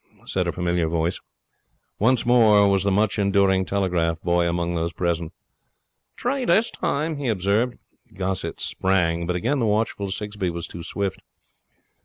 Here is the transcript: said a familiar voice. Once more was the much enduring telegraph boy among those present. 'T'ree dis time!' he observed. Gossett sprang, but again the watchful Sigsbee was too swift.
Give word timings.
said 0.25 0.47
a 0.47 0.51
familiar 0.51 0.87
voice. 0.87 1.19
Once 1.99 2.25
more 2.25 2.67
was 2.67 2.83
the 2.83 2.89
much 2.89 3.19
enduring 3.19 3.63
telegraph 3.63 4.19
boy 4.23 4.49
among 4.49 4.73
those 4.73 4.93
present. 4.93 5.31
'T'ree 6.17 6.43
dis 6.43 6.71
time!' 6.71 7.17
he 7.17 7.27
observed. 7.27 7.77
Gossett 8.15 8.59
sprang, 8.59 9.27
but 9.27 9.35
again 9.35 9.59
the 9.59 9.67
watchful 9.67 10.09
Sigsbee 10.09 10.49
was 10.49 10.65
too 10.65 10.81
swift. 10.81 11.21